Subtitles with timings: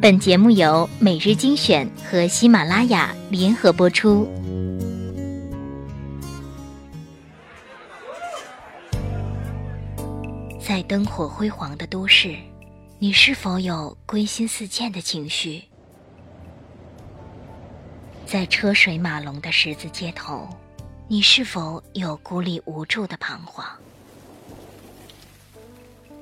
[0.00, 4.28] 本节目由每日精选和喜马拉雅联合播出。
[10.60, 12.36] 在灯火辉煌的都市，
[13.00, 15.64] 你是否有归心似箭的情绪？
[18.24, 20.48] 在车水马龙的十字街头，
[21.08, 23.66] 你是否有孤立无助的彷徨？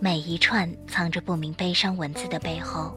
[0.00, 2.96] 每一串藏着不明悲伤文字的背后，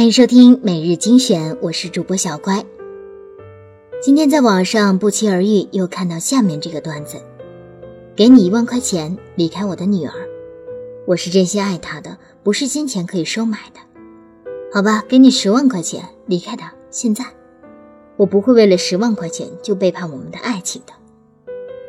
[0.00, 2.64] 欢迎收听每日精选，我是主播小乖。
[4.00, 7.18] 今天在网上不期而遇，又看到下面这个段子：
[8.16, 10.14] 给你一万块钱，离开我的女儿。
[11.06, 13.80] 我是真心爱她的，不是金钱可以收买的。
[14.72, 16.72] 好吧，给你十万块钱，离开她。
[16.90, 17.26] 现在，
[18.16, 20.94] 我不会为了十万块钱就背叛我们的爱情的。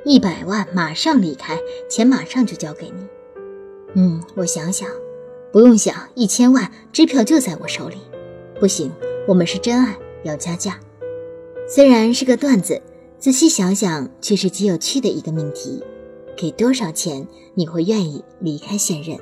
[0.04, 1.58] 一百万，马上离开，
[1.90, 3.08] 钱马上就交给你。
[3.94, 4.90] 嗯，我想想。
[5.52, 7.98] 不用想，一千万支票就在我手里。
[8.60, 8.92] 不行，
[9.28, 10.80] 我们是真爱，要加价。
[11.68, 12.82] 虽然是个段子，
[13.20, 15.84] 仔细想想却是极有趣的一个命题。
[16.38, 19.18] 给多少钱你会愿意离开现任？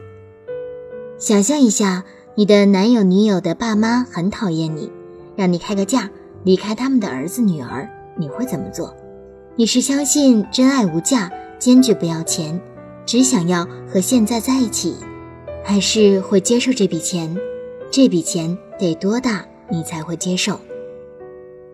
[1.17, 2.05] 想象一下，
[2.35, 4.91] 你的男友、女友的爸妈很讨厌你，
[5.35, 6.09] 让你开个价
[6.43, 8.95] 离开他们的儿子、女儿，你会怎么做？
[9.55, 12.61] 你是相信真爱无价，坚决不要钱，
[13.05, 14.95] 只想要和现在在一起？
[15.69, 17.37] 还是会接受这笔钱，
[17.91, 20.59] 这笔钱得多大你才会接受？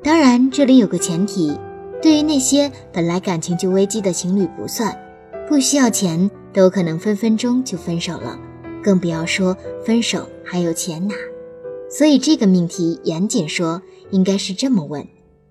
[0.04, 1.58] 当然，这里有个前提，
[2.02, 4.94] 对于那些本来感情就危机的情侣不算，
[5.48, 8.38] 不需要钱都可能分分钟就分手了，
[8.84, 9.56] 更不要说
[9.86, 11.16] 分手还有钱拿。
[11.90, 15.08] 所以这个命题严谨说应该是这么问：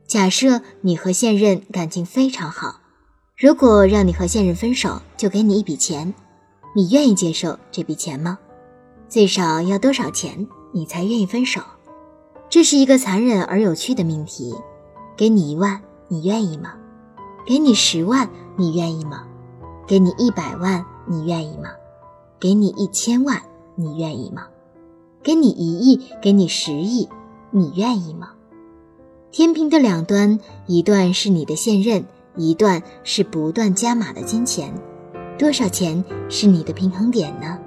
[0.06, 2.82] 假设你和现任感情非常好，
[3.38, 6.12] 如果让你和现任分手，就给你一笔钱。
[6.76, 8.36] 你愿意接受这笔钱吗？
[9.08, 11.60] 最少要多少钱你才愿意分手？
[12.50, 14.52] 这是一个残忍而有趣的命题。
[15.16, 16.74] 给你一万，你愿意吗？
[17.46, 19.24] 给你十万，你愿意吗？
[19.86, 21.68] 给你一百万，你愿意吗？
[22.40, 23.40] 给你一千万，
[23.76, 24.48] 你愿意吗？
[25.22, 27.08] 给你一亿，给你十亿，
[27.52, 28.30] 你愿意吗？
[29.30, 32.04] 天平的两端，一段是你的现任，
[32.36, 34.74] 一段是不断加码的金钱。
[35.36, 37.58] 多少钱是你的平衡点呢？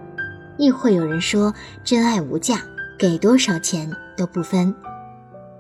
[0.58, 2.62] 亦会有人说真爱无价，
[2.98, 4.74] 给多少钱都不分。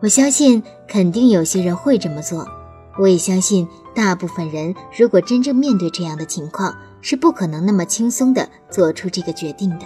[0.01, 2.47] 我相信肯定有些人会这么做，
[2.97, 9.85] 我也相信大部分人如果真正面对这样的情况，是不可能那么轻松的做出这个决定的。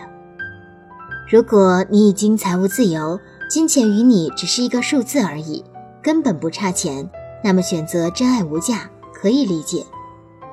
[1.30, 5.64] 如果你已经财务自由，金钱与你只是一个数字而已，
[6.04, 7.10] 根本不差钱，
[7.44, 9.84] 那么选择真爱无价可以理解。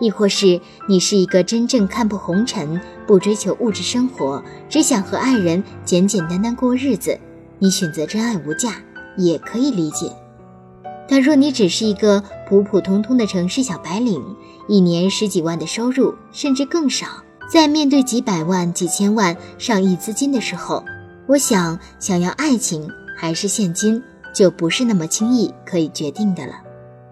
[0.01, 7.19] 亦或是你是一个真正看破红尘、不追求物质生活，只想和爱人简简单单过日子，
[7.59, 8.75] 你选择真爱无价
[9.17, 10.11] 也可以理解。
[11.09, 14.23] 但若你只是一个普普通通的城市小白领，
[14.69, 17.07] 一年十几万的收入甚至更少，
[17.51, 20.85] 在面对几百万、几千万、上亿资金的时候，
[21.27, 24.03] 我想想要爱情还是现金，
[24.35, 26.53] 就不是那么轻易可以决定的了。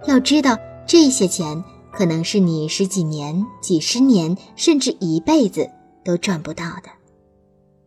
[0.07, 1.65] 要知道这些钱。
[1.97, 5.71] 可能是你十几年、几十年，甚至一辈子
[6.05, 6.91] 都赚不到的。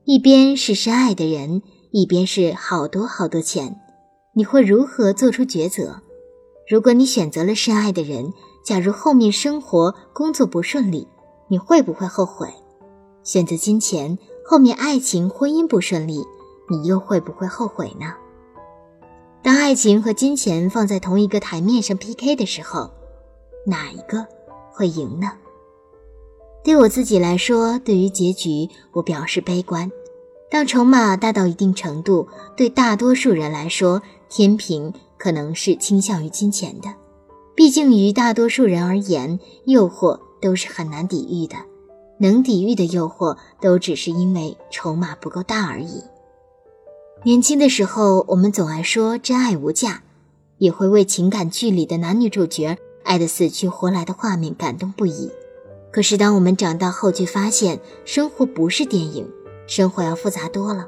[0.03, 1.61] 一边是深爱的人，
[1.91, 3.79] 一边是好多好多钱，
[4.33, 6.01] 你会如何做出抉择？
[6.67, 8.33] 如果你选择了深爱的人，
[8.65, 11.07] 假如后面生活、工作不顺利，
[11.47, 12.51] 你会不会后悔？
[13.23, 16.25] 选择金钱，后面爱情、婚姻不顺利，
[16.67, 18.07] 你又会不会后悔呢？
[19.43, 22.89] 当爱情和金钱放在同一个台面上 PK 的时候。
[23.69, 24.25] 哪一个
[24.73, 25.31] 会赢呢？
[26.63, 29.89] 对我自己来说，对于结局，我表示悲观。
[30.51, 32.27] 当筹码大到一定程度，
[32.57, 36.89] 对大多数人来说，天平可能是倾向于金钱的。
[37.55, 41.55] 毕竟，于大多数人而言，诱惑都是很难抵御的。
[42.19, 46.03] 能抵御的诱惑，都只是因为筹码不够大而已。
[47.23, 50.03] 年轻的时候，我们总爱说真爱无价，
[50.57, 52.77] 也会为情感剧里的男女主角。
[53.03, 55.31] 爱的死去活来的画面感动不已，
[55.91, 59.27] 可是当我们长大后，却发现生活不是电影，
[59.67, 60.87] 生活要复杂多了。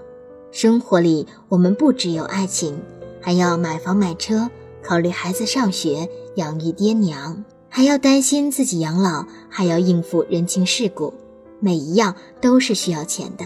[0.51, 2.79] 生活里，我们不只有爱情，
[3.21, 4.49] 还要买房买车，
[4.83, 11.13] 考虑孩子上学，养育爹娘，还要担心自己养老，还要应付人情世故，
[11.59, 13.45] 每一样都是需要钱的。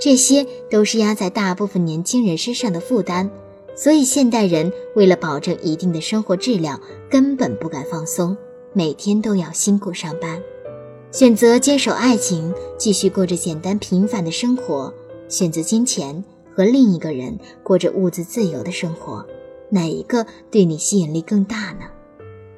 [0.00, 3.30] 这些都是压在大部分年轻人身上的负担，
[3.74, 6.80] 所以现代人为了保证一定的生活质量，
[7.10, 8.36] 根本不敢放松，
[8.72, 10.40] 每天都要辛苦上班，
[11.10, 14.92] 选择坚守爱情，继续过着简单平凡的生活，
[15.28, 16.24] 选择金钱。
[16.56, 19.26] 和另一个人过着物质自由的生活，
[19.70, 21.80] 哪一个对你吸引力更大呢？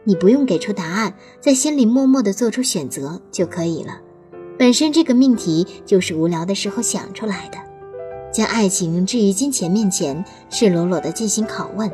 [0.05, 3.99] 你不用给出答案，在心里默默地做出选择就可以了。
[4.59, 7.57] 本身这个命题就是无聊的时候想出来的，
[8.37, 11.91] 将爱情置于金钱面前，赤裸裸地进行拷问。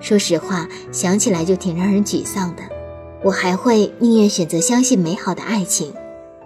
[0.00, 2.62] 说实话，想起来就挺让人沮丧的。
[3.22, 5.94] 我还会宁愿选择相信美好的爱情，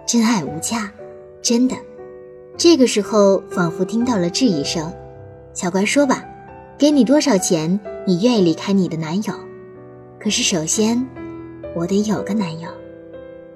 [0.07, 0.91] 真爱无价，
[1.41, 1.75] 真的。
[2.57, 4.93] 这个时候，仿佛听到了质疑声。
[5.55, 6.23] 小乖，说吧，
[6.77, 9.33] 给你多少钱，你愿意离开你的男友？
[10.19, 11.03] 可是首先，
[11.75, 12.69] 我得有个男友。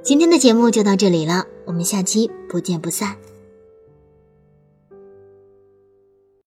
[0.01, 3.15] 今天的节目就到这里了，我们下期不见不散。